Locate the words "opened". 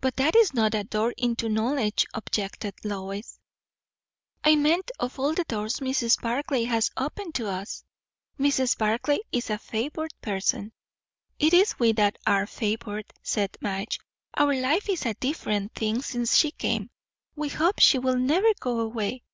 6.96-7.34